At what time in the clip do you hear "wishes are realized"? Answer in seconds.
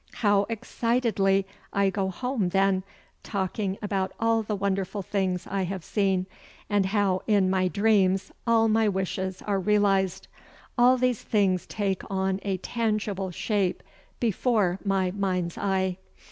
8.89-10.27